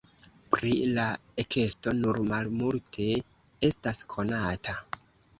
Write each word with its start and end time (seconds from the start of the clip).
Pri 0.53 0.69
la 0.93 1.03
ekesto 1.43 1.91
nur 1.97 2.17
malmulte 2.29 3.05
estas 3.69 4.01
konata. 4.15 4.75